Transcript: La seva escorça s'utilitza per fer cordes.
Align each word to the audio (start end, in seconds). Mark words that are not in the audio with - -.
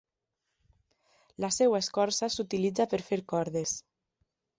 La 1.45 1.49
seva 1.57 1.79
escorça 1.85 2.29
s'utilitza 2.37 2.87
per 2.95 3.01
fer 3.11 3.21
cordes. 3.35 3.75